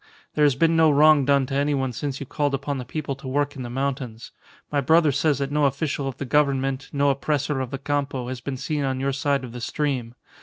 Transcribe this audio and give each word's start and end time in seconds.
There 0.33 0.45
has 0.45 0.55
been 0.55 0.75
no 0.75 0.89
wrong 0.89 1.25
done 1.25 1.45
to 1.45 1.53
any 1.53 1.75
one 1.75 1.93
since 1.93 2.19
you 2.19 2.25
called 2.25 2.55
upon 2.55 2.79
the 2.79 2.85
people 2.85 3.15
to 3.17 3.27
work 3.27 3.55
in 3.55 3.61
the 3.61 3.69
mountains. 3.69 4.31
My 4.71 4.81
brother 4.81 5.11
says 5.11 5.37
that 5.37 5.51
no 5.51 5.65
official 5.65 6.07
of 6.07 6.17
the 6.17 6.25
Government, 6.25 6.89
no 6.91 7.11
oppressor 7.11 7.59
of 7.59 7.69
the 7.69 7.77
Campo, 7.77 8.27
has 8.27 8.41
been 8.41 8.57
seen 8.57 8.83
on 8.83 8.99
your 8.99 9.13
side 9.13 9.43
of 9.43 9.51
the 9.51 9.61
stream. 9.61 10.15